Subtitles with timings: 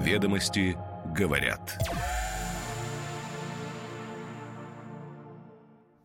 [0.00, 0.78] Ведомости
[1.14, 1.78] говорят.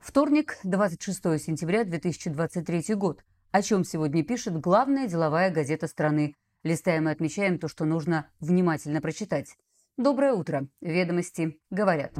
[0.02, 3.24] Вторник, 26 сентября 2023 год.
[3.52, 6.36] О чем сегодня пишет главная деловая газета страны.
[6.64, 9.56] Листаем и отмечаем то, что нужно внимательно прочитать.
[9.96, 10.68] Доброе утро.
[10.82, 12.18] Ведомости говорят.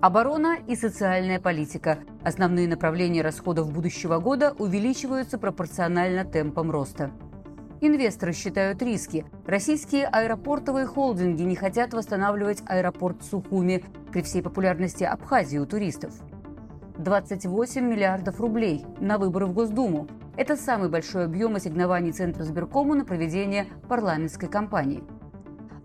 [0.00, 1.98] Оборона и социальная политика.
[2.24, 7.12] Основные направления расходов будущего года увеличиваются пропорционально темпам роста.
[7.82, 9.24] Инвесторы считают риски.
[9.46, 13.82] Российские аэропортовые холдинги не хотят восстанавливать аэропорт Сухуми
[14.12, 16.12] при всей популярности Абхазии у туристов.
[16.98, 20.08] 28 миллиардов рублей на выборы в Госдуму.
[20.36, 25.02] Это самый большой объем ассигнований Центра сберкому на проведение парламентской кампании.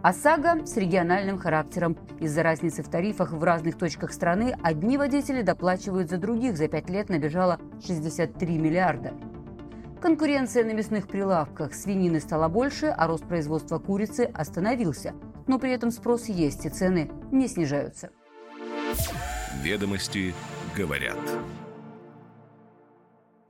[0.02, 1.98] ОСАГО с региональным характером.
[2.20, 6.58] Из-за разницы в тарифах в разных точках страны одни водители доплачивают за других.
[6.58, 9.14] За пять лет набежало 63 миллиарда.
[10.02, 15.14] Конкуренция на мясных прилавках свинины стала больше, а рост производства курицы остановился.
[15.48, 18.12] Но при этом спрос есть, и цены не снижаются.
[19.64, 20.34] Ведомости
[20.76, 21.18] говорят.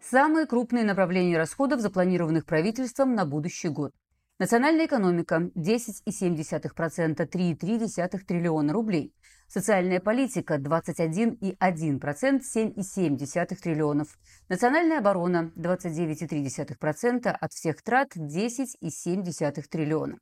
[0.02, 3.92] Самые крупные направления расходов, запланированных правительством на будущий год.
[4.38, 9.14] Национальная экономика– 10,7%, 3,3 триллиона рублей.
[9.48, 14.20] Социальная политика– 21,1%, 7,7 триллионов.
[14.50, 20.20] Национальная оборона– 29,3%, от всех трат– 10,7 триллиона.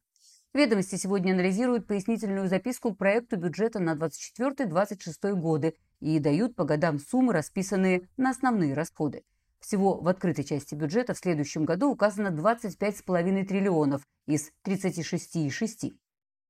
[0.53, 7.00] Ведомости сегодня анализируют пояснительную записку к проекту бюджета на 24-26 годы и дают по годам
[7.00, 9.23] суммы, расписанные на основные расходы.
[9.64, 15.94] Всего в открытой части бюджета в следующем году указано 25,5 триллионов из 36,6.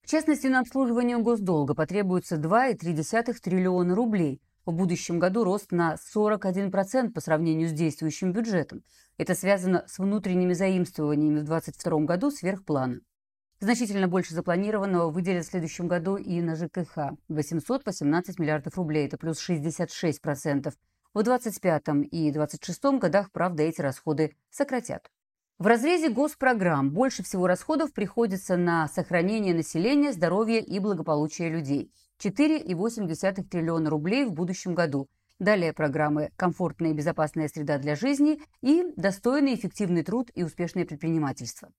[0.02, 4.42] В частности, на обслуживание госдолга потребуется 2,3 триллиона рублей.
[4.66, 8.82] В будущем году рост на 41% по сравнению с действующим бюджетом.
[9.20, 13.00] Это связано с внутренними заимствованиями в 2022 году сверх плана.
[13.60, 19.38] Значительно больше запланированного выделят в следующем году и на ЖКХ– 818 миллиардов рублей, это плюс
[19.48, 20.74] 66%.
[21.14, 25.12] В 2025 и 2026 годах, правда, эти расходы сократят.
[25.60, 33.44] В разрезе госпрограмм больше всего расходов приходится на сохранение населения, здоровья и благополучия людей– 4,8
[33.44, 35.08] триллиона рублей в будущем году.
[35.38, 41.70] Далее программы «Комфортная и безопасная среда для жизни» и «Достойный эффективный труд и успешное предпринимательство».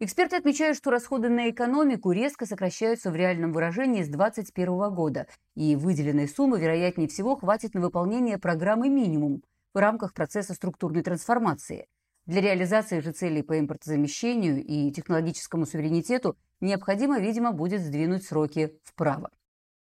[0.00, 5.26] Эксперты отмечают, что расходы на экономику резко сокращаются в реальном выражении с 2021 года,
[5.56, 9.42] и выделенной суммы, вероятнее всего, хватит на выполнение программы «Минимум»
[9.74, 11.88] в рамках процесса структурной трансформации.
[12.26, 19.30] Для реализации же целей по импортозамещению и технологическому суверенитету необходимо, видимо, будет сдвинуть сроки вправо.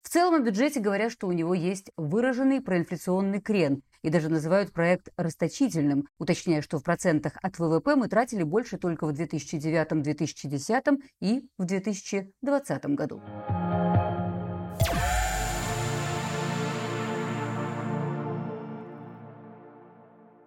[0.03, 4.73] В целом о бюджете говорят, что у него есть выраженный проинфляционный крен и даже называют
[4.73, 11.49] проект расточительным, уточняя, что в процентах от ВВП мы тратили больше только в 2009-2010 и
[11.59, 13.23] в 2020 году.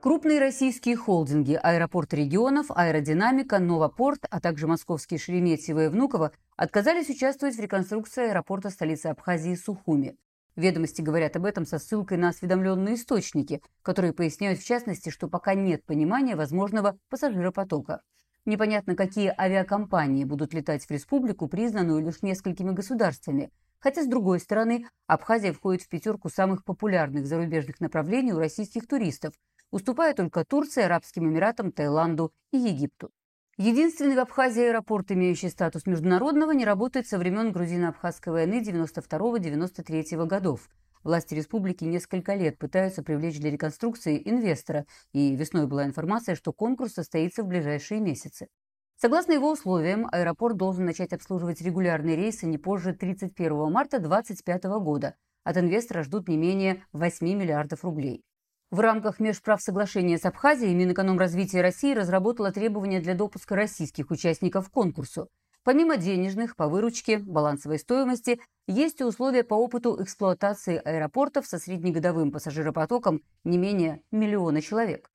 [0.06, 7.56] Крупные российские холдинги аэропорты регионов, аэродинамика, Новопорт, а также московские Шереметьево и Внуково отказались участвовать
[7.56, 10.16] в реконструкции аэропорта столицы Абхазии Сухуми.
[10.56, 15.54] Ведомости говорят об этом со ссылкой на осведомленные источники, которые поясняют в частности, что пока
[15.54, 18.02] нет понимания возможного пассажиропотока.
[18.46, 23.52] Непонятно, какие авиакомпании будут летать в республику, признанную лишь несколькими государствами.
[23.80, 29.34] Хотя, с другой стороны, Абхазия входит в пятерку самых популярных зарубежных направлений у российских туристов–
[29.72, 33.12] уступая только Турции, Арабским Эмиратам, Таиланду и Египту.
[33.58, 40.68] Единственный в Абхазии аэропорт, имеющий статус международного, не работает со времен грузино-абхазской войны 92-93 годов.
[41.06, 46.96] Власти республики несколько лет пытаются привлечь для реконструкции инвестора, и весной была информация, что конкурс
[46.96, 48.50] состоится в ближайшие месяцы.
[48.98, 55.16] Согласно его условиям, аэропорт должен начать обслуживать регулярные рейсы не позже 31 марта 2025 года.
[55.46, 58.26] От инвестора ждут не менее 8 миллиардов рублей.
[58.76, 65.30] В рамках межправсоглашения с Абхазией Минэкономразвития России разработала требования для допуска российских участников к конкурсу.
[65.64, 72.34] Помимо денежных, по выручке, балансовой стоимости, есть и условия по опыту эксплуатации аэропортов со среднегодовым
[72.34, 75.10] пассажиропотоком не менее миллиона человек.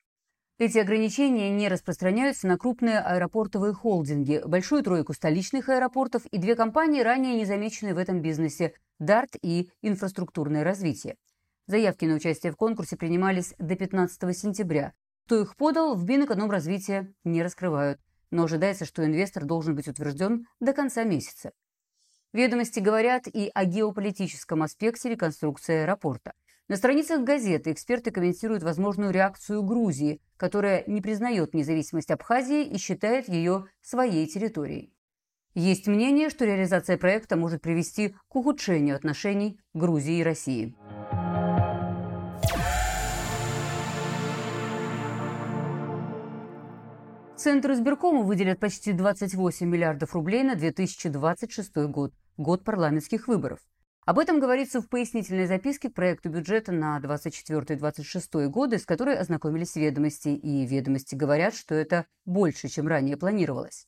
[0.58, 7.02] Эти ограничения не распространяются на крупные аэропортовые холдинги, большую тройку столичных аэропортов и две компании,
[7.02, 11.16] ранее незамеченные в этом бизнесе– «Дарт» и «Инфраструктурное развитие».
[11.70, 14.92] Заявки на участие в конкурсе принимались до 15 сентября.
[15.26, 18.00] Кто их подал, в Минэкономразвитие не раскрывают.
[18.32, 21.52] Но ожидается, что инвестор должен быть утвержден до конца месяца.
[22.32, 26.32] Ведомости говорят и о геополитическом аспекте реконструкции аэропорта.
[26.66, 33.28] На страницах газеты эксперты комментируют возможную реакцию Грузии, которая не признает независимость Абхазии и считает
[33.28, 34.92] ее своей территорией.
[35.54, 40.76] Есть мнение, что реализация проекта может привести к ухудшению отношений Грузии и России.
[47.40, 53.60] Центр избиркома выделят почти 28 миллиардов рублей на 2026 год, год парламентских выборов.
[54.04, 59.74] Об этом говорится в пояснительной записке к проекту бюджета на 24-26 годы, с которой ознакомились
[59.74, 63.86] ведомости, и ведомости говорят, что это больше, чем ранее планировалось.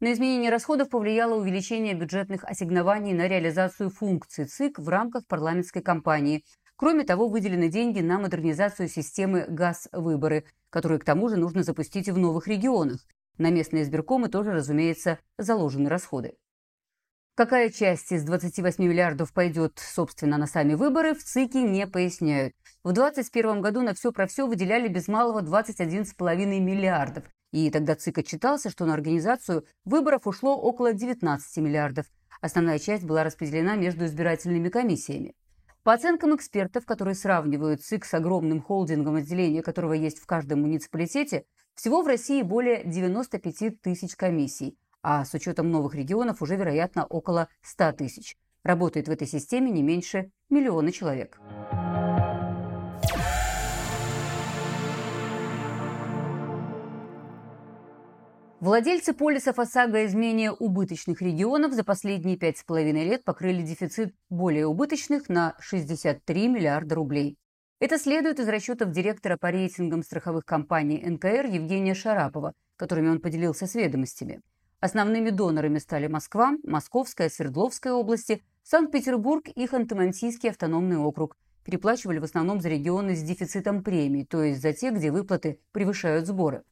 [0.00, 6.44] На изменение расходов повлияло увеличение бюджетных ассигнований на реализацию функций ЦИК в рамках парламентской кампании.
[6.76, 12.16] Кроме того, выделены деньги на модернизацию системы «Газ-выборы», которую к тому же нужно запустить в
[12.16, 13.00] новых регионах.
[13.38, 16.34] На местные избиркомы тоже, разумеется, заложены расходы.
[17.34, 22.54] Какая часть из 28 миллиардов пойдет, собственно, на сами выборы, в ЦИКе не поясняют.
[22.84, 27.24] В 2021 году на все про все выделяли без малого 21,5 миллиардов.
[27.52, 32.06] И тогда ЦИК отчитался, что на организацию выборов ушло около 19 миллиардов.
[32.42, 35.34] Основная часть была распределена между избирательными комиссиями.
[35.82, 41.44] По оценкам экспертов, которые сравнивают ЦИК с огромным холдингом, отделения которого есть в каждом муниципалитете,
[41.74, 47.48] всего в России более 95 тысяч комиссий– а с учетом новых регионов уже, вероятно, около
[47.62, 48.36] 100 тысяч.
[48.62, 51.40] Работает в этой системе не меньше миллиона человек.
[58.60, 64.14] Владельцы полисов ОСАГО из менее убыточных регионов за последние пять с половиной лет покрыли дефицит
[64.28, 67.38] более убыточных на 63 миллиарда рублей.
[67.78, 73.66] Это следует из расчетов директора по рейтингам страховых компаний НКР Евгения Шарапова, которыми он поделился
[73.66, 74.42] с ведомостями.
[74.80, 81.38] Основными донорами стали Москва, Московская, Свердловская области, Санкт-Петербург и Ханты-Мансийский автономный округ.
[81.64, 86.26] Переплачивали в основном за регионы с дефицитом премий, то есть за те, где выплаты превышают
[86.26, 86.62] сборы.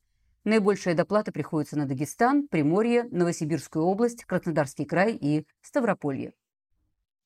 [0.48, 6.32] Наибольшая доплата приходится на Дагестан, Приморье, Новосибирскую область, Краснодарский край и Ставрополье.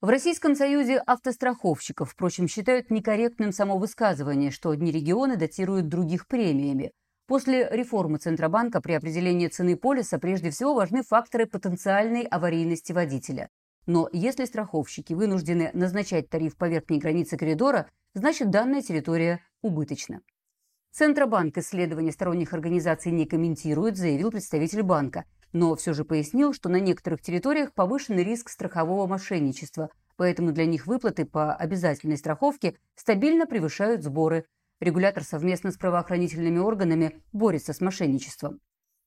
[0.00, 6.90] В Российском союзе автостраховщиков, впрочем, считают некорректным само высказывание, что одни регионы датируют других премиями.
[7.28, 13.50] После реформы Центробанка при определении цены полиса прежде всего важны факторы потенциальной аварийности водителя.
[13.86, 20.22] Но если страховщики вынуждены назначать тариф по верхней границе коридора, значит данная территория убыточна.
[20.92, 26.80] Центробанк исследования сторонних организаций не комментирует, заявил представитель банка, но все же пояснил, что на
[26.80, 34.02] некоторых территориях повышенный риск страхового мошенничества, поэтому для них выплаты по обязательной страховке стабильно превышают
[34.02, 34.44] сборы–
[34.82, 38.58] Регулятор совместно с правоохранительными органами борется с мошенничеством.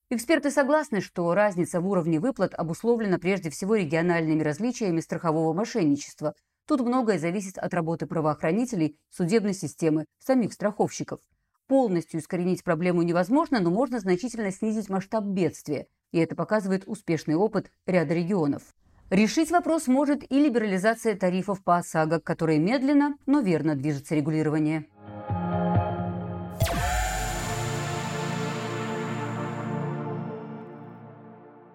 [0.10, 6.34] Эксперты согласны, что разница в уровне выплат обусловлена прежде всего региональными различиями страхового мошенничества.
[6.66, 11.20] Тут многое зависит от работы правоохранителей, судебной системы, самих страховщиков.
[11.68, 17.72] Полностью искоренить проблему невозможно, но можно значительно снизить масштаб бедствия, и это показывает успешный опыт
[17.88, 18.76] ряда регионов.
[19.10, 24.86] Решить вопрос может и либерализация тарифов по ОСАГО, которой медленно, но верно движется регулирование.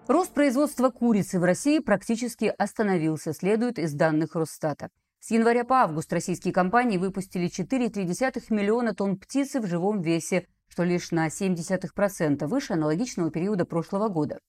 [0.07, 4.89] Рост производства курицы в России практически остановился, следует из данных Росстата.
[5.23, 10.83] С января по август российские компании выпустили 4,3 миллиона тонн птицы в живом весе, что
[10.83, 14.39] лишь на 0,7% выше аналогичного периода прошлого года.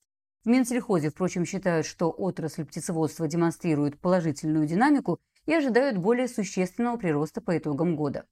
[0.45, 7.43] В Минсельхозе, впрочем, считают, что отрасль птицеводства демонстрирует положительную динамику и ожидают более существенного прироста
[7.43, 8.25] по итогам года.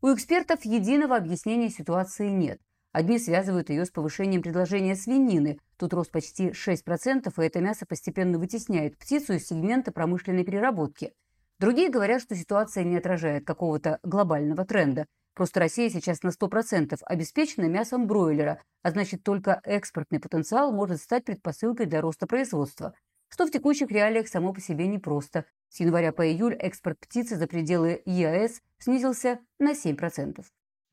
[0.00, 2.60] У экспертов единого объяснения ситуации нет–
[2.92, 5.58] Одни связывают ее с повышением предложения свинины.
[5.78, 11.14] Тут рост почти 6%, и это мясо постепенно вытесняет птицу из сегмента промышленной переработки.
[11.62, 15.06] Другие говорят, что ситуация не отражает какого-то глобального тренда.
[15.32, 21.24] Просто Россия сейчас на 100% обеспечена мясом бройлера, а значит только экспортный потенциал может стать
[21.24, 22.94] предпосылкой для роста производства.
[23.28, 25.44] Что в текущих реалиях само по себе непросто.
[25.68, 30.44] С января по июль экспорт птицы за пределы ЕАЭС снизился на 7%.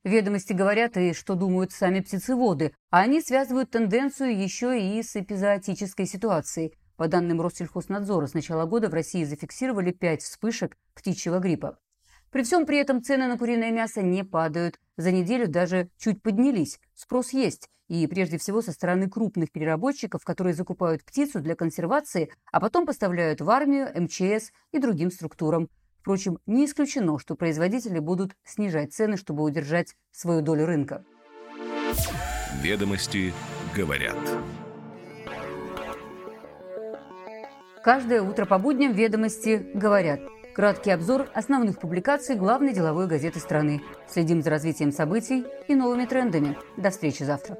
[0.04, 6.06] Ведомости говорят и что думают сами птицеводы, а они связывают тенденцию еще и с эпизоотической
[6.06, 6.76] ситуацией.
[7.00, 11.79] По данным Россельхознадзора, с начала года в России зафиксировали 5 вспышек птичьего гриппа.
[12.29, 14.77] При всем при этом цены на куриное мясо не падают.
[14.98, 16.77] За неделю даже чуть поднялись.
[16.96, 17.70] Спрос есть.
[17.88, 23.39] И прежде всего со стороны крупных переработчиков, которые закупают птицу для консервации, а потом поставляют
[23.39, 25.70] в армию, МЧС и другим структурам.
[26.01, 31.06] Впрочем, не исключено, что производители будут снижать цены, чтобы удержать свою долю рынка.
[32.62, 33.32] Ведомости
[33.74, 34.18] говорят.
[37.89, 40.19] Каждое утро по будням «Ведомости» говорят.
[40.53, 43.81] Краткий обзор основных публикаций главной деловой газеты страны.
[44.08, 46.55] Следим за развитием событий и новыми трендами.
[46.77, 47.58] До встречи завтра.